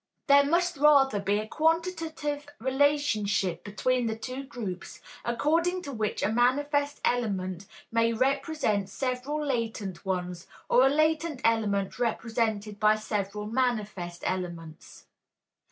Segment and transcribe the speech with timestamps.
[0.25, 6.31] There must rather be a quantitative relationship between the two groups, according to which a
[6.31, 14.23] manifest element may represent several latent ones, or a latent element represented by several manifest
[14.25, 15.05] elements.